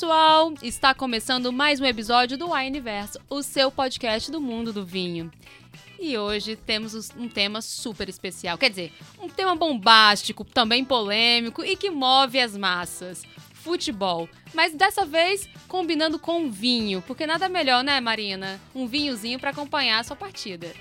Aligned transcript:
pessoal! 0.00 0.54
Está 0.62 0.94
começando 0.94 1.52
mais 1.52 1.78
um 1.78 1.84
episódio 1.84 2.38
do 2.38 2.52
Wineverso, 2.52 3.20
o 3.28 3.42
seu 3.42 3.70
podcast 3.70 4.30
do 4.30 4.40
mundo 4.40 4.72
do 4.72 4.82
vinho. 4.82 5.30
E 5.98 6.16
hoje 6.16 6.56
temos 6.56 7.10
um 7.14 7.28
tema 7.28 7.60
super 7.60 8.08
especial, 8.08 8.56
quer 8.56 8.70
dizer, 8.70 8.94
um 9.20 9.28
tema 9.28 9.54
bombástico, 9.54 10.42
também 10.42 10.86
polêmico 10.86 11.62
e 11.62 11.76
que 11.76 11.90
move 11.90 12.40
as 12.40 12.56
massas. 12.56 13.24
Futebol. 13.52 14.26
Mas 14.54 14.72
dessa 14.72 15.04
vez 15.04 15.46
combinando 15.68 16.18
com 16.18 16.50
vinho, 16.50 17.04
porque 17.06 17.26
nada 17.26 17.46
melhor, 17.46 17.84
né, 17.84 18.00
Marina? 18.00 18.58
Um 18.74 18.86
vinhozinho 18.86 19.38
para 19.38 19.50
acompanhar 19.50 19.98
a 19.98 20.04
sua 20.04 20.16
partida. 20.16 20.72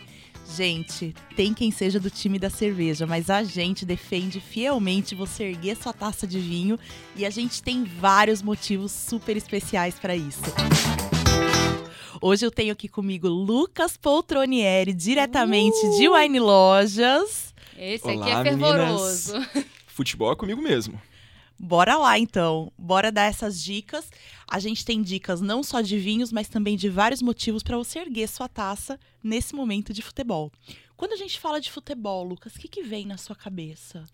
Gente, 0.55 1.13
tem 1.35 1.53
quem 1.53 1.70
seja 1.71 1.99
do 1.99 2.09
time 2.09 2.39
da 2.39 2.49
cerveja, 2.49 3.05
mas 3.05 3.30
a 3.30 3.44
gente 3.44 3.85
defende 3.85 4.39
fielmente 4.39 5.13
você 5.13 5.44
erguer 5.44 5.77
sua 5.77 5.94
taça 5.94 6.25
de 6.25 6.39
vinho 6.39 6.77
e 7.16 7.25
a 7.25 7.30
gente 7.30 7.62
tem 7.62 7.84
vários 7.84 8.41
motivos 8.41 8.91
super 8.91 9.38
especiais 9.38 9.95
para 9.99 10.16
isso. 10.16 10.41
Hoje 12.22 12.45
eu 12.45 12.52
tenho 12.52 12.73
aqui 12.73 12.89
comigo 12.89 13.27
Lucas 13.30 13.95
Poltronieri, 13.95 14.91
diretamente 14.91 15.77
uh! 15.85 15.98
de 15.98 16.09
Wine 16.09 16.39
Lojas. 16.39 17.53
Esse 17.77 18.08
Olá, 18.08 18.25
aqui 18.25 18.31
é 18.31 18.44
fervoroso. 18.44 19.34
Meninas. 19.34 19.66
Futebol 19.88 20.31
é 20.31 20.36
comigo 20.36 20.61
mesmo. 20.61 21.00
Bora 21.59 21.97
lá 21.97 22.17
então, 22.17 22.71
bora 22.77 23.11
dar 23.11 23.23
essas 23.23 23.61
dicas. 23.61 24.09
A 24.49 24.59
gente 24.59 24.85
tem 24.85 25.01
dicas 25.01 25.41
não 25.41 25.61
só 25.61 25.81
de 25.81 25.99
vinhos, 25.99 26.31
mas 26.31 26.47
também 26.47 26.77
de 26.77 26.87
vários 26.87 27.21
motivos 27.21 27.61
para 27.61 27.77
você 27.77 27.99
erguer 27.99 28.29
sua 28.29 28.47
taça 28.47 28.97
nesse 29.21 29.53
momento 29.53 29.91
de 29.91 30.01
futebol. 30.01 30.49
Quando 30.95 31.11
a 31.11 31.17
gente 31.17 31.37
fala 31.37 31.59
de 31.59 31.69
futebol, 31.69 32.23
Lucas, 32.23 32.55
o 32.55 32.59
que, 32.59 32.69
que 32.69 32.81
vem 32.81 33.05
na 33.05 33.17
sua 33.17 33.35
cabeça? 33.35 34.05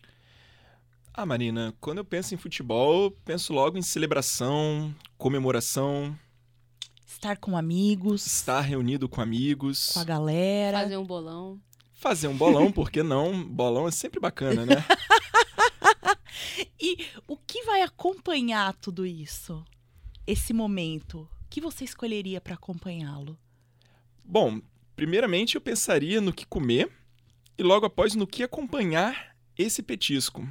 Ah, 1.14 1.26
Marina, 1.26 1.72
quando 1.80 2.00
eu 2.00 2.06
penso 2.06 2.34
em 2.34 2.38
futebol, 2.38 3.12
penso 3.24 3.54
logo 3.54 3.78
em 3.78 3.82
celebração, 3.84 4.94
comemoração. 5.16 6.18
Estar 7.06 7.38
com 7.38 7.56
amigos. 7.56 8.26
Estar 8.26 8.62
reunido 8.62 9.08
com 9.08 9.22
amigos. 9.22 9.92
Com 9.94 10.00
a 10.00 10.04
galera. 10.04 10.80
Fazer 10.80 10.98
um 10.98 11.06
bolão. 11.06 11.62
Fazer 11.94 12.28
um 12.28 12.36
bolão, 12.36 12.72
por 12.72 12.92
que 12.92 13.02
não? 13.02 13.44
Bolão 13.44 13.88
é 13.88 13.92
sempre 13.92 14.20
bacana, 14.20 14.66
né? 14.66 14.84
Vai 17.66 17.82
acompanhar 17.82 18.76
tudo 18.76 19.08
isso? 19.08 19.66
Esse 20.28 20.54
momento? 20.54 21.28
O 21.42 21.50
que 21.50 21.60
você 21.60 21.84
escolheria 21.84 22.40
para 22.40 22.54
acompanhá-lo? 22.54 23.36
Bom, 24.24 24.62
primeiramente 24.96 25.56
eu 25.56 25.62
pensaria 25.62 26.22
no 26.22 26.32
que 26.32 26.46
comer 26.46 26.92
e 27.58 27.64
logo 27.64 27.88
após 27.88 28.14
no 28.14 28.28
que 28.28 28.44
acompanhar 28.44 29.36
esse 29.58 29.82
petisco. 29.82 30.48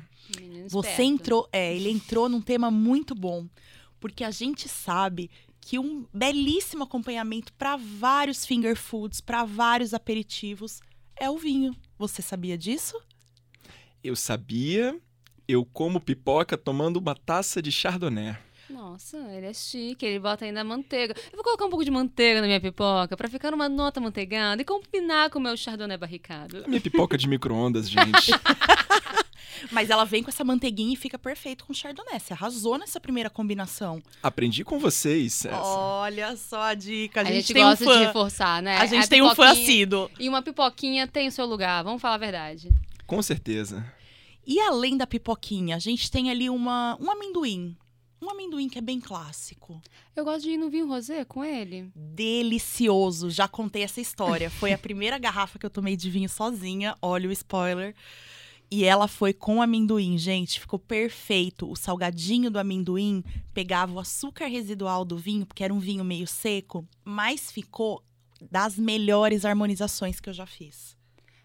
Você 0.69 1.05
entrou, 1.05 1.49
é, 1.53 1.77
ele 1.77 1.89
entrou 1.89 2.29
num 2.29 2.41
tema 2.41 2.69
muito 2.69 3.15
bom, 3.15 3.47
porque 4.01 4.25
a 4.25 4.33
gente 4.33 4.69
sabe 4.69 5.31
que 5.61 5.79
um 5.79 6.07
belíssimo 6.13 6.83
acompanhamento 6.83 7.53
para 7.53 7.77
vários 7.77 8.45
finger 8.45 8.75
foods, 8.77 9.21
para 9.21 9.45
vários 9.45 9.95
aperitivos, 9.95 10.81
é 11.15 11.31
o 11.31 11.39
vinho. 11.39 11.77
Você 11.97 12.21
sabia 12.23 12.59
disso? 12.59 13.01
Eu 14.03 14.17
sabia 14.17 15.01
eu 15.49 15.65
como 15.65 16.01
pipoca 16.01 16.57
tomando 16.57 16.99
uma 16.99 17.15
taça 17.15 17.61
de 17.61 17.71
chardonnay. 17.71 18.37
Nossa, 18.69 19.19
ele 19.33 19.47
é 19.47 19.53
chique, 19.53 20.05
ele 20.07 20.19
bota 20.19 20.45
ainda 20.45 20.65
manteiga. 20.65 21.15
Eu 21.27 21.37
vou 21.37 21.45
colocar 21.45 21.67
um 21.67 21.71
pouco 21.71 21.85
de 21.85 21.91
manteiga 21.91 22.41
na 22.41 22.47
minha 22.47 22.61
pipoca 22.61 23.17
para 23.17 23.29
ficar 23.29 23.51
numa 23.51 23.69
nota 23.69 24.01
manteigada 24.01 24.61
e 24.63 24.65
combinar 24.65 25.31
com 25.31 25.39
o 25.39 25.43
meu 25.43 25.57
chardonnay 25.57 25.99
barricado. 25.99 26.65
A 26.65 26.69
minha 26.69 26.81
pipoca 26.81 27.19
de 27.19 27.29
micro-ondas, 27.29 27.89
gente. 27.89 28.33
Mas 29.71 29.91
ela 29.91 30.05
vem 30.05 30.23
com 30.23 30.31
essa 30.31 30.45
manteiguinha 30.45 30.93
e 30.93 30.97
fica 30.97 31.19
perfeito 31.19 31.65
com 31.65 31.73
o 31.73 31.77
chardonnay. 31.77 32.19
Você 32.19 32.33
arrasou 32.33 32.79
nessa 32.79 32.99
primeira 32.99 33.31
combinação. 33.31 34.03
Aprendi 34.23 34.65
com 34.65 34.79
vocês. 34.79 35.45
Essa. 35.45 35.61
Olha 35.61 36.37
só 36.37 36.63
a 36.63 36.75
dica. 36.75 37.21
A, 37.21 37.23
a 37.23 37.25
gente, 37.27 37.35
gente 37.37 37.55
tem 37.55 37.63
gosta 37.63 37.85
um 37.85 37.87
fã. 37.87 37.99
de 37.99 38.07
reforçar, 38.07 38.63
né? 38.63 38.79
A 38.79 38.87
gente 38.87 39.05
a 39.05 39.09
tem 39.09 39.23
um 39.23 39.35
fã 39.35 39.51
assíduo. 39.51 40.11
E 40.19 40.29
uma 40.29 40.43
pipoquinha 40.43 41.07
tem 41.07 41.29
o 41.29 41.33
seu 41.33 41.47
lugar, 41.47 41.85
vamos 41.85 42.01
falar 42.01 42.15
a 42.15 42.19
verdade. 42.19 42.71
Com 43.07 43.23
certeza. 43.23 43.85
E 44.47 44.61
além 44.61 44.97
da 44.97 45.07
pipoquinha, 45.07 45.77
a 45.77 45.79
gente 45.79 46.11
tem 46.11 46.31
ali 46.31 46.51
uma, 46.51 46.99
um 47.01 47.11
amendoim. 47.11 47.77
Um 48.21 48.31
amendoim 48.31 48.69
que 48.69 48.79
é 48.79 48.83
bem 48.83 49.01
clássico. 49.01 49.83
Eu 50.15 50.25
gosto 50.25 50.43
de 50.43 50.51
ir 50.53 50.57
no 50.57 50.71
vinho 50.71 50.89
rosé 50.89 51.25
com 51.25 51.45
ele. 51.45 51.91
Delicioso. 51.95 53.31
Já 53.31 53.47
contei 53.49 53.83
essa 53.83 54.01
história. 54.01 54.51
Foi 54.51 54.73
a 54.73 54.79
primeira 54.79 55.17
garrafa 55.19 55.59
que 55.59 55.67
eu 55.67 55.71
tomei 55.71 55.97
de 55.97 56.11
vinho 56.11 56.29
sozinha. 56.29 56.97
Olha 57.01 57.29
o 57.29 57.33
spoiler. 57.33 57.95
E 58.71 58.85
ela 58.85 59.07
foi 59.09 59.33
com 59.33 59.61
amendoim, 59.61 60.17
gente. 60.17 60.61
Ficou 60.61 60.79
perfeito. 60.79 61.71
O 61.71 61.77
salgadinho 61.77 62.51
do 62.51 62.59
amendoim 62.59 63.23
pegava 63.53 63.93
o 63.93 64.01
açúcar 64.01 64.47
residual 64.47 65.05
do 65.05 65.19
vinho, 65.19 65.47
porque 65.47 65.63
era 65.63 65.73
um 65.73 65.79
vinho 65.79 66.05
meio 66.05 66.27
seco, 66.27 66.87
mas 67.05 67.53
ficou 67.53 68.03
das 68.51 68.79
melhores 68.79 69.45
harmonizações 69.45 70.19
que 70.19 70.29
eu 70.29 70.35
já 70.35 70.47
fiz 70.47 70.97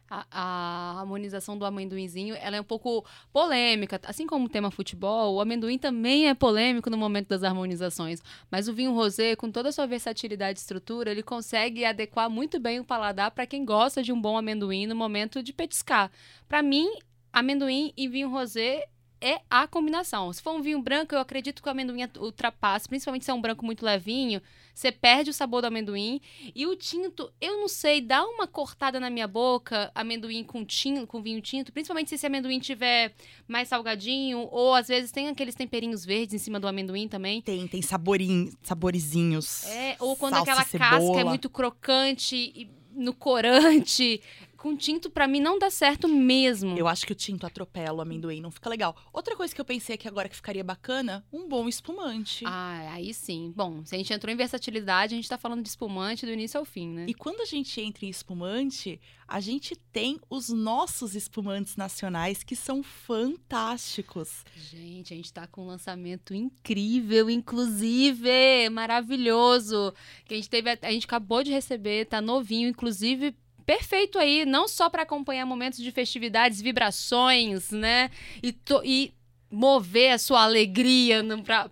a, 0.10 0.26
a, 0.32 1.00
harmonização 1.00 1.58
do 1.58 1.66
amendoinzinho 1.66 2.36
ela 2.36 2.58
é 2.58 2.62
um 2.62 2.64
pouco 2.64 3.06
polêmica. 3.32 4.00
Assim 4.04 4.26
como 4.26 4.46
o 4.46 4.50
tema 4.50 4.72
futebol, 4.72 5.36
o 5.36 5.42
amendoim 5.42 5.78
também 5.78 6.28
é 6.28 6.34
polêmico 6.34 6.90
no 6.90 6.98
momento 6.98 7.28
das 7.28 7.44
harmonizações. 7.44 8.22
Mas 8.50 8.68
o 8.68 8.74
vinho 8.74 8.94
rosé, 8.94 9.36
com 9.36 9.52
toda 9.52 9.70
a 9.70 9.72
sua 9.72 9.86
versatilidade 9.86 10.60
e 10.60 10.62
estrutura, 10.62 11.12
ele 11.12 11.24
consegue 11.24 11.86
adequar 11.86 12.30
muito 12.30 12.60
bem 12.60 12.80
o 12.80 12.86
paladar 12.86 13.32
para 13.32 13.46
quem 13.46 13.64
gosta 13.64 14.02
de 14.02 14.12
um 14.12 14.20
bom 14.20 14.38
amendoim 14.38 14.88
no 14.88 14.96
momento 14.96 15.44
de 15.44 15.54
petiscar. 15.54 16.12
Para 16.48 16.64
mim, 16.64 16.90
amendoim 17.32 17.94
e 17.96 18.08
vinho 18.08 18.30
rosé 18.30 18.88
é 19.22 19.42
a 19.50 19.68
combinação. 19.68 20.32
Se 20.32 20.42
for 20.42 20.54
um 20.54 20.62
vinho 20.62 20.82
branco, 20.82 21.14
eu 21.14 21.20
acredito 21.20 21.62
que 21.62 21.68
o 21.68 21.72
amendoim 21.72 22.08
ultrapassa, 22.18 22.88
principalmente 22.88 23.26
se 23.26 23.32
é 23.32 23.34
um 23.34 23.42
branco 23.42 23.66
muito 23.66 23.86
levinho, 23.86 24.42
você 24.74 24.92
perde 24.92 25.30
o 25.30 25.34
sabor 25.34 25.62
do 25.62 25.68
amendoim. 25.68 26.22
E 26.56 26.66
o 26.66 26.76
tinto, 26.76 27.32
eu 27.42 27.60
não 27.60 27.68
sei, 27.68 28.02
dá 28.02 28.26
uma 28.26 28.48
cortada 28.48 29.00
na 29.00 29.10
minha 29.10 29.28
boca, 29.28 29.92
amendoim 29.94 30.44
com 30.44 30.64
tinto, 30.64 31.06
com 31.06 31.22
vinho 31.22 31.42
tinto, 31.42 31.72
principalmente 31.72 32.10
se 32.10 32.16
esse 32.16 32.26
amendoim 32.26 32.60
tiver 32.60 33.14
mais 33.48 33.68
salgadinho, 33.68 34.48
ou 34.52 34.74
às 34.74 34.88
vezes 34.88 35.12
tem 35.12 35.28
aqueles 35.28 35.56
temperinhos 35.56 36.06
verdes 36.06 36.34
em 36.34 36.38
cima 36.38 36.60
do 36.60 36.68
amendoim 36.68 37.08
também. 37.08 37.42
Tem, 37.42 37.68
tem 37.68 37.82
saborinho, 37.82 38.52
saborizinhos. 38.64 39.66
É, 39.66 39.98
ou 40.00 40.16
quando 40.16 40.36
aquela 40.36 40.64
casca 40.64 41.20
é 41.20 41.24
muito 41.24 41.50
crocante 41.50 42.36
e 42.36 42.70
no 42.94 43.14
corante 43.14 44.22
com 44.60 44.76
tinto, 44.76 45.10
para 45.10 45.26
mim, 45.26 45.40
não 45.40 45.58
dá 45.58 45.70
certo 45.70 46.08
mesmo. 46.08 46.78
Eu 46.78 46.88
acho 46.88 47.06
que 47.08 47.14
o 47.14 47.16
tinto 47.16 47.48
atropela 47.48 48.00
o 48.00 48.02
amendoim, 48.02 48.42
não 48.42 48.52
fica 48.52 48.70
legal. 48.70 48.96
Outra 49.14 49.36
coisa 49.36 49.56
que 49.56 49.62
eu 49.62 49.66
pensei 49.66 49.96
aqui 49.96 50.08
agora 50.08 50.28
que 50.28 50.36
ficaria 50.36 50.64
bacana, 50.64 51.26
um 51.32 51.48
bom 51.48 51.68
espumante. 51.70 52.44
Ah, 52.46 52.92
aí 52.92 53.14
sim. 53.14 53.54
Bom, 53.56 53.86
se 53.86 53.96
a 53.96 53.98
gente 53.98 54.12
entrou 54.12 54.32
em 54.32 54.36
versatilidade, 54.36 55.14
a 55.14 55.18
gente 55.18 55.30
tá 55.30 55.38
falando 55.38 55.64
de 55.64 55.70
espumante 55.70 56.26
do 56.26 56.32
início 56.34 56.60
ao 56.60 56.66
fim, 56.66 56.90
né? 56.90 57.06
E 57.08 57.14
quando 57.14 57.40
a 57.40 57.46
gente 57.46 57.80
entra 57.80 58.06
em 58.06 58.10
espumante, 58.10 59.00
a 59.26 59.40
gente 59.40 59.78
tem 59.78 60.20
os 60.30 60.50
nossos 60.50 61.16
espumantes 61.16 61.78
nacionais 61.78 62.44
que 62.44 62.56
são 62.56 62.84
fantásticos. 62.84 64.44
Gente, 64.56 65.14
a 65.14 65.16
gente 65.16 65.32
tá 65.32 65.48
com 65.48 65.64
um 65.64 65.68
lançamento 65.68 66.34
incrível, 66.34 67.30
inclusive, 67.30 68.70
maravilhoso. 68.72 69.94
Que 70.26 70.34
a 70.34 70.38
gente 70.38 70.50
teve, 70.50 70.70
a 70.70 70.92
gente 70.92 71.06
acabou 71.06 71.44
de 71.44 71.52
receber, 71.52 72.08
tá 72.08 72.20
novinho, 72.20 72.68
inclusive 72.68 73.34
perfeito 73.70 74.18
aí, 74.18 74.48
não 74.48 74.68
só 74.68 74.90
para 74.90 75.04
acompanhar 75.04 75.46
momentos 75.46 75.78
de 75.78 75.92
festividades, 75.92 76.60
vibrações, 76.60 77.70
né? 77.70 78.10
E, 78.42 78.52
to, 78.52 78.82
e 78.84 79.14
mover 79.52 80.14
a 80.14 80.18
sua 80.18 80.44
alegria 80.44 81.24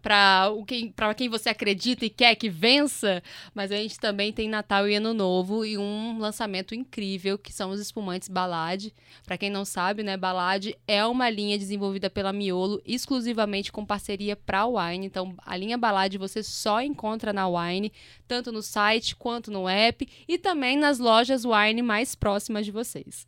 para 0.01 0.51
quem, 0.65 0.93
quem 1.15 1.29
você 1.29 1.49
acredita 1.49 2.05
e 2.05 2.09
quer 2.09 2.35
que 2.35 2.49
vença, 2.49 3.21
mas 3.53 3.71
a 3.71 3.75
gente 3.75 3.99
também 3.99 4.33
tem 4.33 4.49
Natal 4.49 4.87
e 4.87 4.95
Ano 4.95 5.13
Novo 5.13 5.63
e 5.63 5.77
um 5.77 6.17
lançamento 6.17 6.73
incrível 6.73 7.37
que 7.37 7.53
são 7.53 7.69
os 7.69 7.79
espumantes 7.79 8.27
Balade. 8.27 8.93
Para 9.25 9.37
quem 9.37 9.49
não 9.49 9.63
sabe, 9.63 10.03
né, 10.03 10.17
Balade 10.17 10.75
é 10.87 11.05
uma 11.05 11.29
linha 11.29 11.57
desenvolvida 11.57 12.09
pela 12.09 12.33
Miolo 12.33 12.81
exclusivamente 12.85 13.71
com 13.71 13.85
parceria 13.85 14.35
para 14.35 14.65
Wine. 14.65 15.05
Então, 15.05 15.35
a 15.45 15.55
linha 15.55 15.77
Balade 15.77 16.17
você 16.17 16.41
só 16.41 16.81
encontra 16.81 17.31
na 17.31 17.47
Wine, 17.47 17.93
tanto 18.27 18.51
no 18.51 18.61
site 18.61 19.15
quanto 19.15 19.51
no 19.51 19.69
app 19.69 20.07
e 20.27 20.37
também 20.37 20.77
nas 20.77 20.99
lojas 20.99 21.45
Wine 21.45 21.81
mais 21.81 22.15
próximas 22.15 22.65
de 22.65 22.71
vocês. 22.71 23.27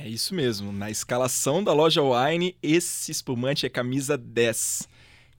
É 0.00 0.08
isso 0.08 0.32
mesmo. 0.32 0.70
Na 0.72 0.90
escalação 0.90 1.62
da 1.62 1.72
loja 1.72 2.00
Wine, 2.00 2.56
esse 2.62 3.10
espumante 3.10 3.66
é 3.66 3.68
camisa 3.68 4.16
10. 4.16 4.88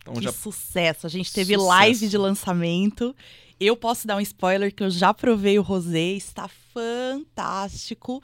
Então, 0.01 0.15
que 0.15 0.21
já... 0.21 0.33
sucesso! 0.33 1.07
A 1.07 1.09
gente 1.09 1.31
teve 1.31 1.53
sucesso. 1.53 1.67
live 1.67 2.07
de 2.09 2.17
lançamento. 2.17 3.15
Eu 3.57 3.77
posso 3.77 4.05
dar 4.05 4.17
um 4.17 4.21
spoiler 4.21 4.73
que 4.73 4.83
eu 4.83 4.89
já 4.89 5.13
provei 5.13 5.57
o 5.57 5.61
rosé, 5.61 6.11
está 6.11 6.49
fantástico. 6.73 8.21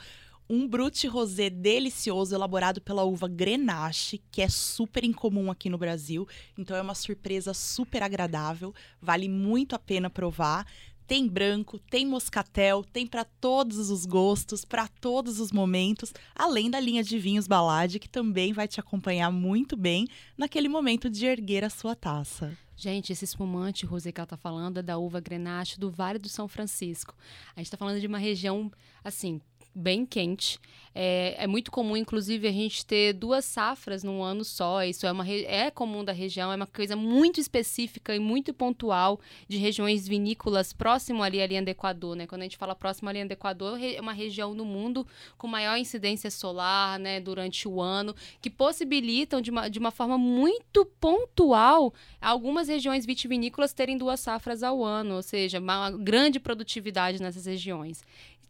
Um 0.50 0.68
brute 0.68 1.08
rosé 1.08 1.50
delicioso, 1.50 2.36
elaborado 2.36 2.80
pela 2.82 3.04
uva 3.04 3.28
Grenache, 3.28 4.22
que 4.30 4.42
é 4.42 4.50
super 4.50 5.04
incomum 5.04 5.50
aqui 5.50 5.70
no 5.70 5.78
Brasil. 5.78 6.28
Então 6.58 6.76
é 6.76 6.82
uma 6.82 6.96
surpresa 6.96 7.54
super 7.54 8.04
agradável, 8.04 8.74
vale 9.02 9.28
muito 9.28 9.74
a 9.74 9.80
pena 9.80 10.10
provar. 10.10 10.68
Tem 11.08 11.28
branco, 11.28 11.78
tem 11.78 12.06
moscatel, 12.06 12.84
tem 12.84 13.06
para 13.06 13.24
todos 13.24 13.92
os 13.92 14.06
gostos, 14.06 14.66
para 14.66 14.88
todos 14.88 15.40
os 15.40 15.52
momentos, 15.52 16.12
além 16.36 16.70
da 16.70 16.80
linha 16.80 17.04
de 17.04 17.20
vinhos 17.20 17.48
Balade, 17.48 18.00
que 18.00 18.10
também 18.10 18.54
vai 18.54 18.68
te 18.68 18.80
acompanhar 18.80 19.32
muito 19.32 19.78
bem 19.78 20.08
naquele 20.36 20.68
momento 20.68 21.08
de 21.10 21.26
erguer 21.28 21.64
a 21.64 21.70
sua 21.70 21.96
taça. 21.96 22.58
Gente, 22.76 23.14
esse 23.14 23.24
espumante, 23.24 23.86
Rosé, 23.86 24.12
que 24.12 24.20
ela 24.20 24.28
tá 24.28 24.36
falando, 24.36 24.80
é 24.80 24.84
da 24.84 24.98
uva 24.98 25.22
Grenache 25.22 25.80
do 25.80 25.90
Vale 25.90 26.20
do 26.20 26.28
São 26.28 26.48
Francisco. 26.48 27.16
A 27.56 27.60
gente 27.60 27.72
tá 27.72 27.78
falando 27.78 28.02
de 28.02 28.08
uma 28.08 28.18
região, 28.18 28.70
assim, 29.04 29.40
bem 29.76 30.06
quente. 30.06 30.60
É, 30.98 31.36
é, 31.40 31.46
muito 31.46 31.72
comum, 31.72 31.98
inclusive, 31.98 32.48
a 32.48 32.52
gente 32.54 32.86
ter 32.86 33.12
duas 33.12 33.44
safras 33.44 34.02
num 34.02 34.24
ano 34.24 34.46
só. 34.46 34.82
Isso 34.82 35.06
é, 35.06 35.12
uma, 35.12 35.28
é 35.30 35.70
comum 35.70 36.06
da 36.06 36.14
região, 36.14 36.54
é 36.54 36.56
uma 36.56 36.66
coisa 36.66 36.96
muito 36.96 37.38
específica 37.38 38.16
e 38.16 38.20
muito 38.20 38.54
pontual 38.54 39.20
de 39.46 39.58
regiões 39.58 40.08
vinícolas 40.08 40.72
próximo 40.72 41.22
ali 41.22 41.42
à 41.42 41.48
linha 41.48 41.62
do 41.62 41.68
Equador. 41.68 42.16
Né? 42.16 42.26
Quando 42.26 42.42
a 42.42 42.46
gente 42.46 42.56
fala 42.56 42.74
próximo 42.74 43.10
à 43.10 43.12
linha 43.12 43.26
do 43.26 43.34
Equador, 43.34 43.78
é 43.84 44.00
uma 44.00 44.14
região 44.14 44.54
no 44.54 44.64
mundo 44.64 45.06
com 45.38 45.48
maior 45.48 45.78
incidência 45.78 46.32
solar 46.32 46.98
né, 46.98 47.20
durante 47.20 47.68
o 47.68 47.82
ano, 47.82 48.16
que 48.40 48.50
possibilitam 48.50 49.42
de 49.42 49.52
uma, 49.52 49.68
de 49.68 49.80
uma 49.80 49.92
forma 49.92 50.18
muito 50.18 50.86
pontual 50.86 51.94
algumas 52.22 52.70
regiões 52.70 53.06
vitivinícolas 53.06 53.74
terem 53.74 53.98
duas 53.98 54.22
safras 54.22 54.64
ao 54.64 54.82
ano, 54.82 55.16
ou 55.16 55.22
seja, 55.22 55.60
uma 55.60 55.92
grande 55.92 56.40
produtividade 56.40 57.22
nessas 57.22 57.46
regiões 57.46 58.02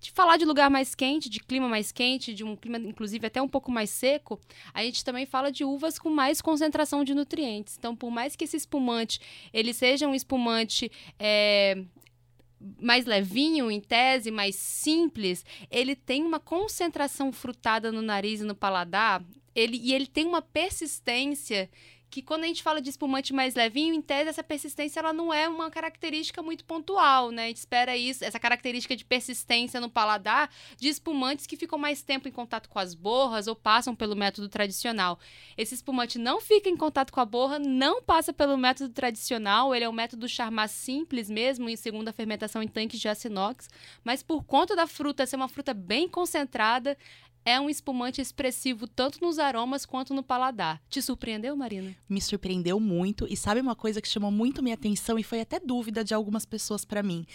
de 0.05 0.11
falar 0.11 0.37
de 0.37 0.45
lugar 0.45 0.69
mais 0.69 0.93
quente, 0.93 1.29
de 1.29 1.39
clima 1.39 1.67
mais 1.67 1.91
quente, 1.91 2.33
de 2.33 2.43
um 2.43 2.55
clima 2.55 2.77
inclusive 2.77 3.25
até 3.25 3.41
um 3.41 3.47
pouco 3.47 3.71
mais 3.71 3.89
seco, 3.89 4.39
a 4.73 4.83
gente 4.83 5.03
também 5.03 5.25
fala 5.25 5.51
de 5.51 5.63
uvas 5.63 5.97
com 5.97 6.09
mais 6.09 6.41
concentração 6.41 7.03
de 7.03 7.15
nutrientes. 7.15 7.75
Então, 7.77 7.95
por 7.95 8.11
mais 8.11 8.35
que 8.35 8.43
esse 8.43 8.55
espumante 8.55 9.19
ele 9.51 9.73
seja 9.73 10.07
um 10.07 10.13
espumante 10.13 10.91
é, 11.17 11.83
mais 12.79 13.05
levinho, 13.05 13.71
em 13.71 13.79
tese, 13.79 14.29
mais 14.29 14.55
simples, 14.55 15.43
ele 15.71 15.95
tem 15.95 16.23
uma 16.23 16.39
concentração 16.39 17.31
frutada 17.31 17.91
no 17.91 18.01
nariz 18.01 18.41
e 18.41 18.45
no 18.45 18.55
paladar, 18.55 19.23
ele, 19.55 19.79
e 19.81 19.93
ele 19.93 20.05
tem 20.05 20.25
uma 20.25 20.41
persistência 20.41 21.69
que 22.09 22.21
quando 22.21 22.43
a 22.43 22.47
gente 22.47 22.63
fala 22.63 22.81
de 22.81 22.89
espumante 22.89 23.33
mais 23.33 23.55
levinho, 23.55 23.93
em 23.93 24.01
tese 24.01 24.29
essa 24.29 24.43
persistência 24.43 24.99
ela 24.99 25.11
não 25.11 25.33
é 25.33 25.47
uma 25.47 25.69
característica 25.69 26.41
muito 26.41 26.63
pontual, 26.65 27.31
né? 27.31 27.45
A 27.45 27.47
gente 27.47 27.57
espera 27.57 27.97
isso, 27.97 28.23
essa 28.23 28.39
característica 28.39 28.95
de 28.95 29.03
persistência 29.03 29.81
no 29.81 29.89
paladar 29.89 30.49
de 30.77 30.87
espumantes 30.87 31.45
que 31.45 31.57
ficam 31.57 31.77
mais 31.77 32.01
tempo 32.01 32.27
em 32.27 32.31
contato 32.31 32.69
com 32.69 32.79
as 32.79 32.93
borras 32.93 33.47
ou 33.47 33.55
passam 33.55 33.95
pelo 33.95 34.15
método 34.15 34.47
tradicional. 34.47 35.19
Esse 35.57 35.75
espumante 35.75 36.17
não 36.17 36.39
fica 36.39 36.69
em 36.69 36.77
contato 36.77 37.11
com 37.11 37.19
a 37.19 37.25
borra, 37.25 37.59
não 37.59 38.01
passa 38.01 38.31
pelo 38.31 38.57
método 38.57 38.93
tradicional, 38.93 39.73
ele 39.73 39.85
é 39.85 39.89
um 39.89 39.93
método 39.93 40.27
charmar 40.27 40.69
simples 40.69 41.29
mesmo, 41.29 41.69
em 41.69 41.75
segunda 41.75 42.13
fermentação 42.13 42.63
em 42.63 42.67
tanques 42.67 42.99
de 42.99 43.07
aço 43.07 43.27
inox, 43.27 43.69
mas 44.03 44.23
por 44.23 44.43
conta 44.43 44.75
da 44.75 44.87
fruta 44.87 45.25
ser 45.25 45.35
uma 45.35 45.47
fruta 45.47 45.73
bem 45.73 46.07
concentrada, 46.07 46.97
é 47.45 47.59
um 47.59 47.69
espumante 47.69 48.19
expressivo 48.19 48.87
tanto 48.87 49.21
nos 49.21 49.37
aromas 49.37 49.85
quanto 49.85 50.15
no 50.15 50.23
paladar. 50.23 50.81
Te 50.89 50.99
surpreendeu, 50.99 51.55
Marina? 51.55 51.95
Me 52.09 52.19
surpreendeu 52.19 52.79
muito 52.79 53.27
e 53.29 53.37
sabe 53.37 53.61
uma 53.61 53.75
coisa 53.75 54.01
que 54.01 54.07
chamou 54.07 54.31
muito 54.31 54.63
minha 54.63 54.73
atenção 54.73 55.19
e 55.19 55.23
foi 55.23 55.39
até 55.39 55.59
dúvida 55.59 56.03
de 56.03 56.15
algumas 56.15 56.43
pessoas 56.43 56.83
para 56.83 57.03
mim. 57.03 57.25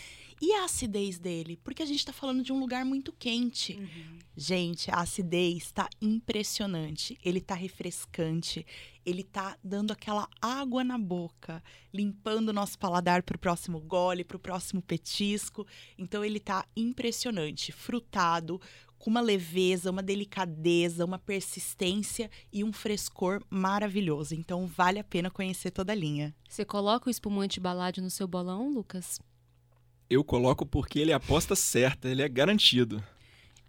E 0.41 0.55
a 0.55 0.65
acidez 0.65 1.19
dele? 1.19 1.59
Porque 1.63 1.83
a 1.83 1.87
gente 1.87 1.99
está 1.99 2.15
falando 2.15 2.43
de 2.43 2.51
um 2.51 2.59
lugar 2.59 2.83
muito 2.83 3.13
quente. 3.13 3.75
Uhum. 3.75 4.19
Gente, 4.35 4.91
a 4.91 5.01
acidez 5.01 5.65
está 5.65 5.87
impressionante. 6.01 7.19
Ele 7.23 7.39
está 7.39 7.55
refrescante. 7.55 8.67
Ele 9.05 9.21
está 9.21 9.59
dando 9.63 9.93
aquela 9.93 10.27
água 10.41 10.83
na 10.83 10.97
boca, 10.97 11.63
limpando 11.93 12.49
o 12.49 12.53
nosso 12.55 12.79
paladar 12.79 13.23
para 13.23 13.37
o 13.37 13.39
próximo 13.39 13.81
gole, 13.81 14.25
para 14.25 14.39
o 14.39 14.41
próximo 14.41 14.81
petisco. 14.81 15.67
Então 15.99 16.25
ele 16.25 16.39
está 16.39 16.65
impressionante, 16.75 17.71
frutado, 17.71 18.59
com 18.99 19.11
uma 19.11 19.21
leveza, 19.21 19.91
uma 19.91 20.03
delicadeza, 20.03 21.05
uma 21.05 21.19
persistência 21.19 22.31
e 22.53 22.63
um 22.63 22.73
frescor 22.73 23.43
maravilhoso. 23.51 24.35
Então 24.35 24.67
vale 24.67 24.99
a 24.99 25.05
pena 25.05 25.31
conhecer 25.31 25.71
toda 25.71 25.93
a 25.93 25.97
linha. 25.97 26.35
Você 26.49 26.65
coloca 26.65 27.09
o 27.09 27.11
espumante 27.11 27.59
balade 27.59 28.01
no 28.01 28.11
seu 28.11 28.29
bolão, 28.29 28.71
Lucas? 28.71 29.19
Eu 30.11 30.25
coloco 30.25 30.67
porque 30.67 30.99
ele 30.99 31.13
é 31.13 31.15
aposta 31.15 31.55
certa, 31.55 32.09
ele 32.09 32.21
é 32.21 32.29
garantido. 32.29 33.01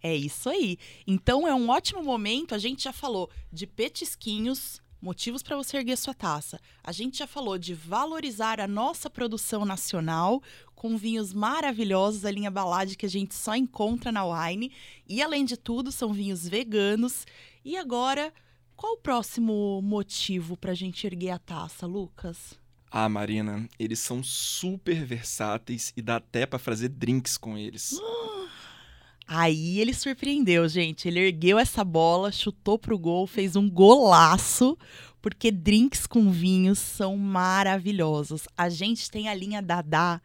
É 0.02 0.16
isso 0.16 0.50
aí. 0.50 0.80
Então 1.06 1.48
é 1.48 1.54
um 1.54 1.70
ótimo 1.70 2.02
momento, 2.02 2.56
a 2.56 2.58
gente 2.58 2.84
já 2.86 2.92
falou 2.92 3.30
de 3.54 3.68
petisquinhos, 3.68 4.82
motivos 5.00 5.44
para 5.44 5.56
você 5.56 5.78
erguer 5.78 5.96
sua 5.98 6.16
taça. 6.16 6.60
A 6.84 6.92
gente 6.92 7.20
já 7.20 7.28
falou 7.28 7.60
de 7.60 7.76
valorizar 7.76 8.60
a 8.60 8.68
nossa 8.68 9.08
produção 9.08 9.66
nacional 9.66 10.42
com 10.74 10.98
vinhos 10.98 11.32
maravilhosos, 11.32 12.26
a 12.26 12.32
linha 12.32 12.50
Balade 12.50 12.98
que 12.98 13.06
a 13.06 13.10
gente 13.10 13.36
só 13.36 13.56
encontra 13.56 14.12
na 14.12 14.26
Wine. 14.26 14.72
E 15.08 15.22
além 15.22 15.46
de 15.46 15.56
tudo, 15.56 15.92
são 15.92 16.12
vinhos 16.12 16.48
veganos. 16.48 17.28
E 17.64 17.78
agora, 17.78 18.34
qual 18.76 18.94
o 18.94 18.98
próximo 18.98 19.80
motivo 19.84 20.58
para 20.58 20.72
a 20.72 20.76
gente 20.76 21.06
erguer 21.06 21.30
a 21.30 21.38
taça, 21.38 21.86
Lucas? 21.86 22.60
Ah, 22.94 23.08
Marina, 23.08 23.70
eles 23.80 24.00
são 24.00 24.22
super 24.22 25.06
versáteis 25.06 25.94
e 25.96 26.02
dá 26.02 26.18
até 26.18 26.46
para 26.46 26.60
fazer 26.60 26.90
drinks 26.90 27.38
com 27.38 27.58
eles. 27.58 27.98
Aí 29.26 29.80
ele 29.80 29.94
surpreendeu, 29.94 30.68
gente. 30.68 31.08
Ele 31.08 31.22
ergueu 31.28 31.58
essa 31.58 31.86
bola, 31.86 32.34
chutou 32.34 32.78
pro 32.78 33.00
gol, 33.00 33.26
fez 33.26 33.56
um 33.56 33.70
golaço, 33.70 34.78
porque 35.22 35.52
drinks 35.52 36.06
com 36.06 36.30
vinhos 36.30 36.80
são 36.80 37.16
maravilhosos. 37.16 38.46
A 38.58 38.68
gente 38.68 39.10
tem 39.10 39.30
a 39.30 39.34
linha 39.34 39.62
Dadá, 39.62 40.22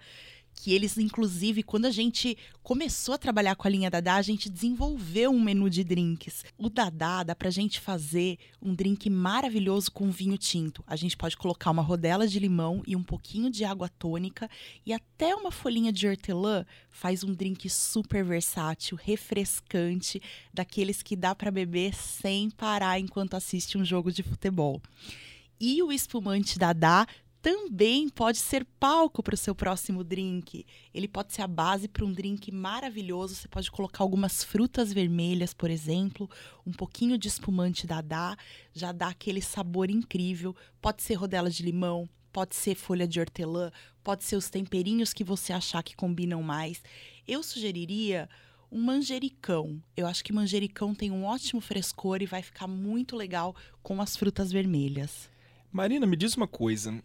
que 0.56 0.72
eles, 0.72 0.96
inclusive, 0.96 1.62
quando 1.62 1.84
a 1.84 1.90
gente 1.90 2.36
começou 2.62 3.14
a 3.14 3.18
trabalhar 3.18 3.54
com 3.54 3.68
a 3.68 3.70
linha 3.70 3.90
Dadá, 3.90 4.16
a 4.16 4.22
gente 4.22 4.48
desenvolveu 4.48 5.30
um 5.30 5.40
menu 5.40 5.68
de 5.68 5.84
drinks. 5.84 6.44
O 6.56 6.70
Dadá 6.70 7.22
dá 7.22 7.34
pra 7.36 7.50
gente 7.50 7.78
fazer 7.78 8.38
um 8.60 8.74
drink 8.74 9.08
maravilhoso 9.10 9.92
com 9.92 10.10
vinho 10.10 10.38
tinto. 10.38 10.82
A 10.86 10.96
gente 10.96 11.16
pode 11.16 11.36
colocar 11.36 11.70
uma 11.70 11.82
rodela 11.82 12.26
de 12.26 12.40
limão 12.40 12.82
e 12.86 12.96
um 12.96 13.02
pouquinho 13.02 13.50
de 13.50 13.64
água 13.64 13.88
tônica 13.88 14.50
e 14.84 14.92
até 14.92 15.36
uma 15.36 15.52
folhinha 15.52 15.92
de 15.92 16.08
hortelã 16.08 16.64
faz 16.90 17.22
um 17.22 17.32
drink 17.32 17.68
super 17.68 18.24
versátil, 18.24 18.96
refrescante, 19.00 20.20
daqueles 20.52 21.02
que 21.02 21.14
dá 21.14 21.34
para 21.34 21.50
beber 21.50 21.94
sem 21.94 22.50
parar 22.50 22.98
enquanto 22.98 23.34
assiste 23.34 23.76
um 23.76 23.84
jogo 23.84 24.10
de 24.10 24.22
futebol. 24.22 24.80
E 25.60 25.82
o 25.82 25.92
espumante 25.92 26.58
Dadá 26.58 27.06
também 27.42 28.08
pode 28.08 28.38
ser 28.38 28.64
palco 28.78 29.22
para 29.22 29.34
o 29.34 29.38
seu 29.38 29.54
próximo 29.54 30.02
drink. 30.02 30.66
Ele 30.92 31.06
pode 31.06 31.32
ser 31.32 31.42
a 31.42 31.46
base 31.46 31.86
para 31.86 32.04
um 32.04 32.12
drink 32.12 32.50
maravilhoso. 32.50 33.34
Você 33.34 33.48
pode 33.48 33.70
colocar 33.70 34.02
algumas 34.02 34.42
frutas 34.42 34.92
vermelhas, 34.92 35.54
por 35.54 35.70
exemplo, 35.70 36.28
um 36.66 36.72
pouquinho 36.72 37.16
de 37.16 37.28
espumante 37.28 37.86
dadá, 37.86 38.36
já 38.72 38.90
dá 38.90 39.08
aquele 39.08 39.40
sabor 39.40 39.90
incrível. 39.90 40.56
Pode 40.80 41.02
ser 41.02 41.14
rodela 41.14 41.48
de 41.48 41.62
limão, 41.62 42.08
pode 42.32 42.56
ser 42.56 42.74
folha 42.74 43.06
de 43.06 43.20
hortelã, 43.20 43.70
pode 44.02 44.24
ser 44.24 44.36
os 44.36 44.50
temperinhos 44.50 45.12
que 45.12 45.24
você 45.24 45.52
achar 45.52 45.82
que 45.82 45.96
combinam 45.96 46.42
mais. 46.42 46.82
Eu 47.26 47.42
sugeriria 47.42 48.28
um 48.70 48.82
manjericão. 48.82 49.82
Eu 49.96 50.06
acho 50.06 50.24
que 50.24 50.32
manjericão 50.32 50.94
tem 50.94 51.10
um 51.10 51.24
ótimo 51.24 51.60
frescor 51.60 52.22
e 52.22 52.26
vai 52.26 52.42
ficar 52.42 52.66
muito 52.66 53.16
legal 53.16 53.54
com 53.82 54.02
as 54.02 54.16
frutas 54.16 54.50
vermelhas. 54.50 55.30
Marina, 55.72 56.06
me 56.06 56.16
diz 56.16 56.36
uma 56.36 56.46
coisa. 56.46 57.02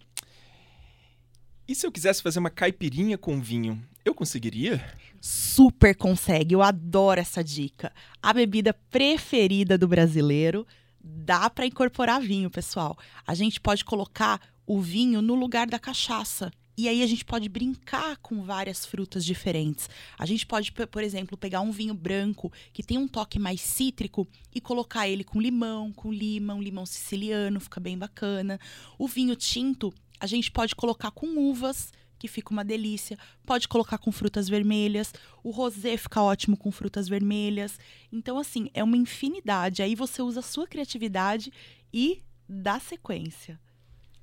E 1.68 1.76
se 1.76 1.86
eu 1.86 1.92
quisesse 1.92 2.22
fazer 2.22 2.40
uma 2.40 2.50
caipirinha 2.50 3.18
com 3.18 3.40
vinho, 3.40 3.82
eu 4.04 4.14
conseguiria? 4.14 4.84
Super 5.22 5.96
consegue, 5.96 6.56
eu 6.56 6.62
adoro 6.62 7.22
essa 7.22 7.44
dica. 7.44 7.94
A 8.22 8.34
bebida 8.34 8.74
preferida 8.90 9.78
do 9.78 9.88
brasileiro, 9.88 10.66
dá 11.00 11.50
para 11.50 11.66
incorporar 11.66 12.20
vinho, 12.20 12.50
pessoal. 12.50 12.98
A 13.26 13.36
gente 13.36 13.60
pode 13.60 13.86
colocar 13.86 14.42
o 14.66 14.82
vinho 14.82 15.22
no 15.22 15.36
lugar 15.36 15.68
da 15.68 15.80
cachaça. 15.80 16.52
E 16.78 16.88
aí 16.88 17.04
a 17.04 17.08
gente 17.08 17.24
pode 17.24 17.48
brincar 17.48 18.18
com 18.18 18.44
várias 18.44 18.86
frutas 18.86 19.24
diferentes. 19.24 19.88
A 20.18 20.26
gente 20.26 20.48
pode, 20.48 20.72
por 20.72 21.04
exemplo, 21.04 21.38
pegar 21.38 21.62
um 21.62 21.72
vinho 21.72 21.94
branco 21.94 22.52
que 22.74 22.82
tem 22.82 22.98
um 22.98 23.08
toque 23.08 23.38
mais 23.38 23.62
cítrico 23.62 24.28
e 24.54 24.60
colocar 24.60 25.08
ele 25.08 25.24
com 25.24 25.40
limão, 25.40 25.92
com 25.92 26.12
lima, 26.12 26.56
um 26.56 26.62
limão 26.62 26.86
siciliano, 26.86 27.60
fica 27.60 27.80
bem 27.80 27.98
bacana. 27.98 28.60
O 28.98 29.08
vinho 29.08 29.36
tinto 29.36 29.94
a 30.22 30.28
gente 30.28 30.52
pode 30.52 30.76
colocar 30.76 31.10
com 31.10 31.36
uvas, 31.36 31.92
que 32.20 32.28
fica 32.28 32.52
uma 32.52 32.64
delícia. 32.64 33.18
Pode 33.44 33.68
colocar 33.68 33.98
com 33.98 34.12
frutas 34.12 34.48
vermelhas. 34.48 35.12
O 35.44 35.50
rosé 35.50 35.98
fica 35.98 36.22
ótimo 36.22 36.56
com 36.56 36.72
frutas 36.72 37.10
vermelhas. 37.10 37.80
Então, 38.12 38.38
assim, 38.38 38.70
é 38.76 38.84
uma 38.84 38.96
infinidade. 38.96 39.82
Aí 39.82 39.96
você 39.96 40.22
usa 40.22 40.42
a 40.42 40.44
sua 40.44 40.68
criatividade 40.68 41.52
e 41.92 42.22
dá 42.48 42.80
sequência. 42.80 43.60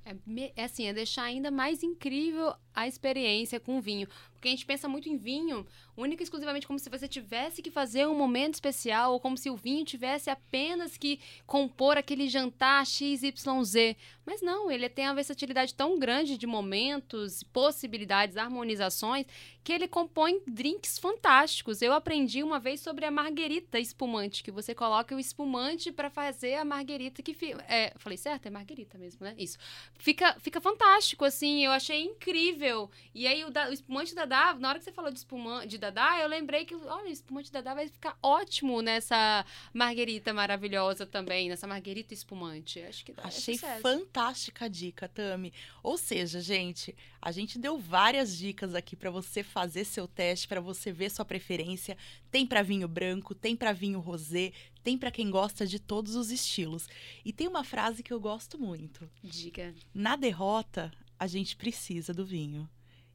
É, 0.05 0.15
é, 0.55 0.63
assim, 0.63 0.85
é 0.85 0.93
deixar 0.93 1.23
ainda 1.23 1.51
mais 1.51 1.83
incrível 1.83 2.55
a 2.79 2.87
experiência 2.87 3.59
com 3.59 3.81
vinho. 3.81 4.07
Porque 4.39 4.47
a 4.47 4.51
gente 4.51 4.65
pensa 4.65 4.87
muito 4.87 5.09
em 5.09 5.17
vinho, 5.17 5.67
única 5.97 6.21
e 6.21 6.25
exclusivamente 6.25 6.65
como 6.65 6.79
se 6.79 6.89
você 6.89 7.09
tivesse 7.09 7.61
que 7.61 7.69
fazer 7.69 8.07
um 8.07 8.15
momento 8.15 8.53
especial, 8.53 9.11
ou 9.11 9.19
como 9.19 9.37
se 9.37 9.49
o 9.49 9.55
vinho 9.57 9.83
tivesse 9.83 10.29
apenas 10.29 10.95
que 10.95 11.19
compor 11.45 11.97
aquele 11.97 12.29
jantar 12.29 12.85
XYZ. 12.85 13.97
Mas 14.25 14.41
não, 14.41 14.71
ele 14.71 14.87
tem 14.87 15.07
uma 15.07 15.15
versatilidade 15.15 15.73
tão 15.73 15.99
grande 15.99 16.37
de 16.37 16.47
momentos, 16.47 17.43
possibilidades, 17.43 18.37
harmonizações, 18.37 19.25
que 19.61 19.73
ele 19.73 19.89
compõe 19.89 20.39
drinks 20.47 20.97
fantásticos. 20.97 21.81
Eu 21.81 21.91
aprendi 21.91 22.41
uma 22.41 22.59
vez 22.59 22.79
sobre 22.79 23.05
a 23.05 23.11
marguerita 23.11 23.77
espumante, 23.77 24.41
que 24.41 24.51
você 24.51 24.73
coloca 24.73 25.13
o 25.13 25.19
espumante 25.19 25.91
para 25.91 26.09
fazer 26.09 26.53
a 26.55 26.63
marguerita 26.63 27.21
que 27.21 27.33
fica. 27.33 27.61
É, 27.67 27.93
falei 27.97 28.17
certo? 28.17 28.45
É 28.45 28.49
marguerita 28.49 28.97
mesmo, 28.97 29.25
né? 29.25 29.35
Isso. 29.37 29.57
Fica, 29.97 30.39
fica 30.39 30.61
fantástico, 30.61 31.25
assim, 31.25 31.65
eu 31.65 31.71
achei 31.71 32.03
incrível. 32.03 32.68
E 33.13 33.27
aí 33.27 33.43
o, 33.43 33.49
da, 33.49 33.69
o 33.69 33.73
espumante 33.73 34.15
da 34.15 34.25
Dadá, 34.25 34.53
na 34.59 34.69
hora 34.69 34.79
que 34.79 34.85
você 34.85 34.91
falou 34.91 35.11
de 35.11 35.17
espumante 35.17 35.67
de 35.67 35.77
Dadá, 35.77 36.19
eu 36.19 36.27
lembrei 36.27 36.65
que, 36.65 36.75
olha, 36.75 37.09
espumante 37.09 37.51
Dadá 37.51 37.73
vai 37.73 37.87
ficar 37.87 38.17
ótimo 38.21 38.81
nessa 38.81 39.45
marguerita 39.73 40.33
maravilhosa 40.33 41.05
também, 41.05 41.49
nessa 41.49 41.67
marguerita 41.67 42.13
espumante. 42.13 42.81
Acho 42.81 43.05
que 43.05 43.13
Achei 43.17 43.55
é 43.55 43.79
fantástica 43.79 44.65
a 44.65 44.67
dica, 44.67 45.07
Tami. 45.07 45.53
Ou 45.81 45.97
seja, 45.97 46.39
gente, 46.39 46.95
a 47.21 47.31
gente 47.31 47.57
deu 47.57 47.77
várias 47.77 48.37
dicas 48.37 48.75
aqui 48.75 48.95
para 48.95 49.09
você 49.09 49.43
fazer 49.43 49.83
seu 49.85 50.07
teste, 50.07 50.47
para 50.47 50.61
você 50.61 50.91
ver 50.91 51.09
sua 51.09 51.25
preferência. 51.25 51.97
Tem 52.31 52.45
para 52.45 52.61
vinho 52.61 52.87
branco, 52.87 53.33
tem 53.33 53.55
para 53.55 53.73
vinho 53.73 53.99
rosé, 53.99 54.51
tem 54.83 54.97
para 54.97 55.11
quem 55.11 55.29
gosta 55.29 55.65
de 55.65 55.79
todos 55.79 56.15
os 56.15 56.31
estilos. 56.31 56.87
E 57.25 57.33
tem 57.33 57.47
uma 57.47 57.63
frase 57.63 58.03
que 58.03 58.13
eu 58.13 58.19
gosto 58.19 58.57
muito. 58.57 59.09
Diga. 59.23 59.73
Na 59.93 60.15
derrota, 60.15 60.91
a 61.19 61.27
gente 61.27 61.55
precisa 61.55 62.13
do 62.13 62.25
vinho. 62.25 62.67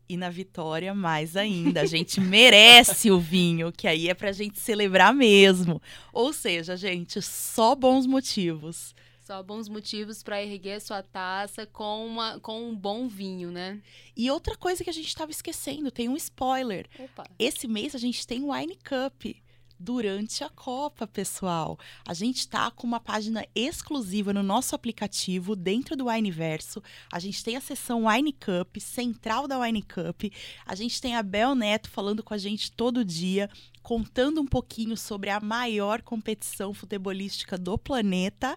E 0.07 0.17
na 0.19 0.29
vitória, 0.29 0.95
mais 0.95 1.35
ainda. 1.35 1.81
A 1.81 1.87
gente 1.87 2.21
merece 2.21 3.11
o 3.11 3.19
vinho, 3.19 3.73
que 3.73 3.89
aí 3.89 4.09
é 4.09 4.15
pra 4.15 4.33
gente 4.33 4.59
celebrar 4.59 5.15
mesmo. 5.15 5.81
Ou 6.13 6.33
seja, 6.33 6.77
gente, 6.77 7.23
só 7.23 7.75
bons 7.75 8.07
motivos. 8.07 8.95
Só 9.25 9.43
bons 9.43 9.71
motivos 9.71 10.23
para 10.23 10.43
erguer 10.43 10.83
sua 10.83 11.03
taça 11.03 11.65
com, 11.65 12.07
uma, 12.07 12.39
com 12.41 12.69
um 12.69 12.77
bom 12.77 13.09
vinho, 13.09 13.51
né? 13.51 13.81
E 14.15 14.31
outra 14.31 14.55
coisa 14.55 14.85
que 14.85 14.91
a 14.91 14.93
gente 14.93 15.09
estava 15.09 15.31
esquecendo, 15.31 15.91
tem 15.91 16.11
um 16.11 16.17
spoiler. 16.17 16.87
Opa. 16.99 17.25
Esse 17.39 17.67
mês 17.67 17.95
a 17.95 17.99
gente 17.99 18.27
tem 18.27 18.43
o 18.43 18.53
Wine 18.53 18.77
Cup 18.77 19.35
durante 19.79 20.43
a 20.45 20.49
Copa, 20.49 21.07
pessoal. 21.07 21.79
A 22.07 22.15
gente 22.15 22.39
está 22.39 22.71
com 22.71 22.87
uma 22.87 23.01
página 23.01 23.47
exclusiva 23.55 24.33
no 24.33 24.43
nosso 24.43 24.75
aplicativo 24.75 25.57
dentro 25.57 25.97
do 25.97 26.07
Wineverso. 26.07 26.83
A 27.13 27.19
gente 27.19 27.43
tem 27.43 27.57
a 27.57 27.61
seção 27.61 28.07
Wine 28.07 28.33
Cup, 28.33 28.77
central 28.79 29.47
da 29.47 29.59
Wine 29.59 29.83
Cup. 29.83 30.25
A 30.65 30.75
gente 30.75 31.01
tem 31.01 31.17
a 31.17 31.23
Bel 31.23 31.55
Neto 31.55 31.91
falando 31.91 32.23
com 32.23 32.35
a 32.35 32.39
gente 32.39 32.73
todo 32.73 33.05
dia, 33.05 33.51
contando 33.83 34.41
um 34.41 34.47
pouquinho 34.47 34.97
sobre 34.97 35.31
a 35.31 35.41
maior 35.41 36.03
competição 36.03 36.73
futebolística 36.73 37.59
do 37.59 37.77
planeta 37.77 38.57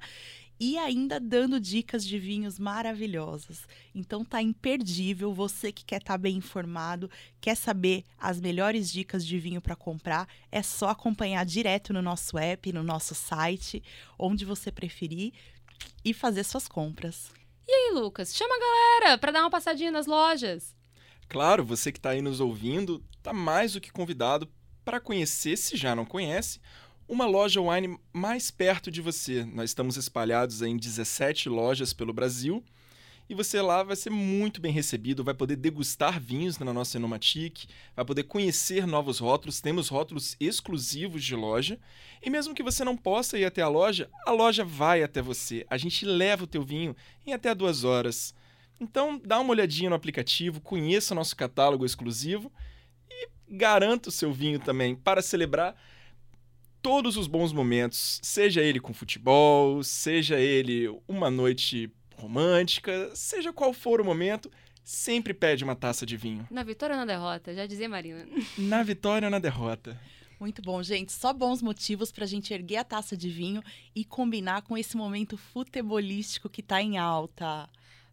e 0.60 0.78
ainda 0.78 1.20
dando 1.20 1.60
dicas 1.60 2.06
de 2.06 2.18
vinhos 2.18 2.58
maravilhosas. 2.58 3.68
Então 3.94 4.26
tá 4.26 4.42
imperdível, 4.42 5.34
você 5.34 5.72
que 5.72 5.86
quer 5.86 5.98
estar 5.98 6.14
tá 6.14 6.18
bem 6.18 6.38
informado, 6.38 7.10
quer 7.40 7.56
saber 7.56 8.04
as 8.18 8.40
melhores 8.40 8.92
dicas 8.92 9.26
de 9.26 9.38
vinho 9.40 9.62
para 9.62 9.76
comprar, 9.76 10.28
é 10.52 10.64
só 10.64 10.90
acompanhar 10.90 11.46
direto 11.46 11.94
no 11.94 12.02
nosso 12.02 12.38
app, 12.38 12.72
no 12.74 12.84
nosso 12.84 13.14
site, 13.14 13.84
onde 14.18 14.46
você 14.46 14.72
preferir 14.72 15.34
e 16.04 16.14
fazer 16.14 16.44
suas 16.44 16.68
compras. 16.68 17.32
E 17.68 17.72
aí, 17.72 17.92
Lucas, 17.94 18.34
chama 18.34 18.56
a 18.56 18.60
galera 18.60 19.18
para 19.18 19.32
dar 19.32 19.42
uma 19.42 19.50
passadinha 19.50 19.92
nas 19.92 20.08
lojas. 20.08 20.76
Claro, 21.28 21.66
você 21.66 21.92
que 21.92 22.00
está 22.00 22.12
aí 22.12 22.22
nos 22.22 22.40
ouvindo, 22.40 23.04
tá 23.22 23.34
mais 23.34 23.74
do 23.74 23.82
que 23.82 23.92
convidado 23.92 24.50
para 24.86 25.02
conhecer, 25.02 25.58
se 25.58 25.76
já 25.76 25.94
não 25.94 26.06
conhece, 26.06 26.62
uma 27.08 27.26
loja 27.26 27.62
wine 27.62 27.98
mais 28.12 28.52
perto 28.52 28.92
de 28.92 29.02
você. 29.02 29.46
Nós 29.46 29.70
estamos 29.70 29.96
espalhados 29.96 30.62
em 30.62 30.76
17 30.76 31.48
lojas 31.50 31.94
pelo 31.94 32.12
Brasil 32.12 32.64
e 33.30 33.36
você 33.36 33.62
lá 33.62 33.84
vai 33.84 33.96
ser 33.96 34.10
muito 34.10 34.62
bem 34.62 34.72
recebido, 34.72 35.24
vai 35.24 35.34
poder 35.34 35.58
degustar 35.58 36.20
vinhos 36.20 36.58
na 36.58 36.74
nossa 36.74 36.98
Enomatic, 36.98 37.66
vai 37.94 38.06
poder 38.06 38.24
conhecer 38.24 38.88
novos 38.88 39.20
rótulos, 39.20 39.60
temos 39.60 39.90
rótulos 39.90 40.38
exclusivos 40.40 41.24
de 41.24 41.36
loja, 41.36 41.78
e 42.24 42.30
mesmo 42.30 42.56
que 42.56 42.64
você 42.64 42.86
não 42.86 42.96
possa 42.96 43.38
ir 43.38 43.44
até 43.44 43.62
a 43.62 43.68
loja, 43.68 44.10
a 44.26 44.32
loja 44.32 44.64
vai 44.64 45.04
até 45.04 45.22
você. 45.22 45.66
A 45.70 45.78
gente 45.78 46.06
leva 46.06 46.46
o 46.46 46.48
teu 46.48 46.64
vinho 46.64 46.96
em 47.26 47.34
até 47.34 47.54
duas 47.54 47.84
horas. 47.84 48.34
Então, 48.80 49.20
dá 49.22 49.40
uma 49.40 49.52
olhadinha 49.52 49.90
no 49.90 49.96
aplicativo, 49.96 50.62
conheça 50.62 51.14
o 51.14 51.16
nosso 51.16 51.36
catálogo 51.36 51.86
exclusivo 51.86 52.50
e 53.10 53.28
garanta 53.50 54.08
o 54.08 54.12
seu 54.12 54.32
vinho 54.32 54.60
também 54.60 54.96
para 54.96 55.22
celebrar 55.22 55.76
todos 56.88 57.18
os 57.18 57.28
bons 57.28 57.52
momentos, 57.52 58.18
seja 58.24 58.62
ele 58.62 58.80
com 58.80 58.94
futebol, 58.94 59.84
seja 59.84 60.40
ele 60.40 60.88
uma 61.06 61.30
noite 61.30 61.92
romântica, 62.16 63.12
seja 63.14 63.52
qual 63.52 63.74
for 63.74 64.00
o 64.00 64.06
momento, 64.06 64.50
sempre 64.86 65.34
pede 65.34 65.66
uma 65.66 65.76
taça 65.76 66.06
de 66.06 66.16
vinho. 66.16 66.48
Na 66.50 66.64
vitória 66.64 66.94
ou 66.94 67.00
na 67.02 67.06
derrota, 67.06 67.54
já 67.54 67.66
dizia 67.66 67.90
Marina. 67.90 68.26
Na 68.58 68.84
vitória 68.84 69.26
ou 69.26 69.30
na 69.30 69.38
derrota. 69.38 70.00
Muito 70.40 70.62
bom, 70.62 70.82
gente. 70.82 71.12
Só 71.12 71.34
bons 71.34 71.62
motivos 71.62 72.10
para 72.10 72.24
a 72.24 72.28
gente 72.28 72.54
erguer 72.54 72.78
a 72.78 72.86
taça 72.86 73.18
de 73.18 73.30
vinho 73.30 73.62
e 73.94 74.06
combinar 74.06 74.62
com 74.62 74.78
esse 74.78 74.96
momento 74.96 75.36
futebolístico 75.36 76.48
que 76.48 76.62
está 76.62 76.82
em 76.82 76.98
alta. 76.98 77.68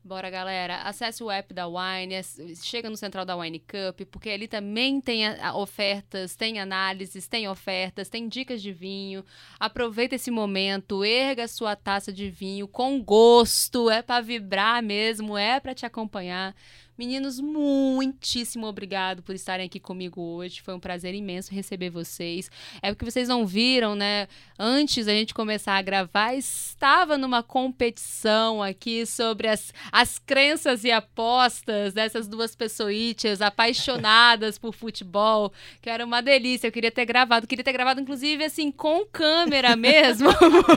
Bora, 0.07 0.29
galera. 0.29 0.83
Acesse 0.83 1.25
o 1.25 1.31
app 1.31 1.55
da 1.55 1.67
Wine, 1.67 2.23
chega 2.63 2.91
no 2.91 2.97
central 2.97 3.25
da 3.25 3.35
Wine 3.35 3.59
Cup, 3.59 4.07
porque 4.11 4.29
ali 4.29 4.47
também 4.47 5.01
tem 5.01 5.23
ofertas, 5.55 6.37
tem 6.37 6.61
análises, 6.61 7.27
tem 7.27 7.49
ofertas, 7.49 8.11
tem 8.11 8.29
dicas 8.29 8.61
de 8.61 8.71
vinho. 8.71 9.25
Aproveita 9.59 10.15
esse 10.15 10.31
momento, 10.31 11.03
erga 11.07 11.49
sua 11.49 11.75
taça 11.75 12.13
de 12.13 12.29
vinho 12.29 12.69
com 12.69 13.03
gosto, 13.03 13.89
é 13.89 14.03
para 14.03 14.21
vibrar 14.21 14.83
mesmo, 14.83 15.39
é 15.39 15.59
para 15.59 15.75
te 15.75 15.87
acompanhar. 15.87 16.55
Meninos, 16.97 17.41
muitíssimo 17.41 18.67
obrigado 18.69 19.21
por 19.21 19.35
estarem 19.35 19.67
aqui 19.67 19.81
comigo 19.81 20.21
hoje. 20.21 20.63
Foi 20.63 20.73
um 20.75 20.79
prazer 20.79 21.13
imenso 21.13 21.53
receber 21.53 21.91
vocês. 21.91 22.49
É 22.81 22.93
porque 22.93 23.11
vocês 23.11 23.27
não 23.27 23.45
viram, 23.45 23.97
né? 23.97 24.29
Antes 24.57 25.07
da 25.07 25.13
gente 25.13 25.35
começar 25.35 25.75
a 25.75 25.83
gravar, 25.83 26.35
estava 26.35 27.19
numa 27.19 27.43
competição 27.43 28.63
aqui 28.63 29.05
sobre 29.07 29.49
as, 29.49 29.75
as 29.91 30.21
crenças 30.21 30.85
e 30.85 30.93
apostas 30.93 31.93
dessas 31.93 32.29
duas 32.29 32.55
pessoites 32.55 33.41
apaixonadas 33.41 34.57
por 34.57 34.73
futebol, 34.73 35.53
que 35.83 35.91
era 35.91 36.05
uma 36.05 36.23
delícia. 36.23 36.69
Eu 36.69 36.73
queria 36.73 36.93
ter 36.93 37.07
gravado, 37.07 37.47
queria 37.49 37.65
ter 37.65 37.73
gravado, 37.73 38.01
inclusive, 38.01 38.45
assim, 38.45 38.71
com 38.71 39.05
câmera 39.07 39.75
mesmo, 39.75 40.29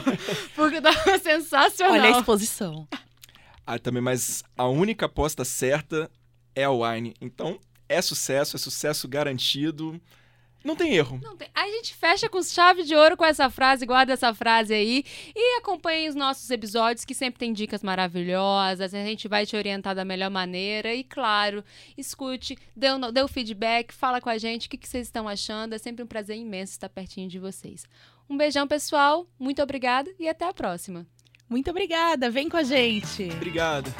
porque 0.56 0.80
tava 0.80 1.16
sensacional. 1.18 1.92
Olha 1.94 2.16
a 2.16 2.18
exposição. 2.18 2.88
Ah, 3.70 3.78
também, 3.78 4.00
mas 4.00 4.42
a 4.56 4.66
única 4.66 5.04
aposta 5.04 5.44
certa 5.44 6.10
é 6.54 6.64
a 6.64 6.70
Wine. 6.70 7.14
Então, 7.20 7.60
é 7.86 8.00
sucesso, 8.00 8.56
é 8.56 8.58
sucesso 8.58 9.06
garantido. 9.06 10.00
Não 10.64 10.74
tem 10.74 10.96
erro. 10.96 11.20
Não 11.22 11.36
tem. 11.36 11.50
A 11.54 11.66
gente 11.68 11.94
fecha 11.94 12.30
com 12.30 12.42
chave 12.42 12.82
de 12.82 12.94
ouro 12.94 13.14
com 13.14 13.26
essa 13.26 13.50
frase, 13.50 13.84
guarda 13.84 14.14
essa 14.14 14.32
frase 14.32 14.72
aí. 14.72 15.04
E 15.36 15.58
acompanhe 15.58 16.08
os 16.08 16.14
nossos 16.14 16.48
episódios, 16.48 17.04
que 17.04 17.14
sempre 17.14 17.40
tem 17.40 17.52
dicas 17.52 17.82
maravilhosas. 17.82 18.94
A 18.94 19.04
gente 19.04 19.28
vai 19.28 19.44
te 19.44 19.54
orientar 19.54 19.94
da 19.94 20.02
melhor 20.02 20.30
maneira. 20.30 20.94
E, 20.94 21.04
claro, 21.04 21.62
escute, 21.94 22.56
dê 22.74 22.90
o, 22.90 23.12
dê 23.12 23.20
o 23.20 23.28
feedback, 23.28 23.92
fala 23.92 24.18
com 24.18 24.30
a 24.30 24.38
gente 24.38 24.66
o 24.66 24.70
que, 24.70 24.78
que 24.78 24.88
vocês 24.88 25.08
estão 25.08 25.28
achando. 25.28 25.74
É 25.74 25.78
sempre 25.78 26.02
um 26.02 26.06
prazer 26.06 26.38
imenso 26.38 26.72
estar 26.72 26.88
pertinho 26.88 27.28
de 27.28 27.38
vocês. 27.38 27.84
Um 28.30 28.38
beijão, 28.38 28.66
pessoal. 28.66 29.26
Muito 29.38 29.62
obrigada 29.62 30.10
e 30.18 30.26
até 30.26 30.48
a 30.48 30.54
próxima. 30.54 31.06
Muito 31.48 31.70
obrigada, 31.70 32.30
vem 32.30 32.48
com 32.48 32.56
a 32.56 32.62
gente. 32.62 33.28
Obrigado. 33.32 33.92